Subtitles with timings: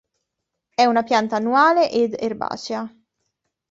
[0.73, 2.91] È una pianta annuale ed erbacea.